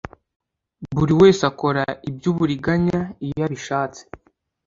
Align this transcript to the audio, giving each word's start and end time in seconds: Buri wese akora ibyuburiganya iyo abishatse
Buri 0.95 1.13
wese 1.21 1.41
akora 1.51 1.83
ibyuburiganya 2.09 2.99
iyo 3.25 3.41
abishatse 3.47 4.01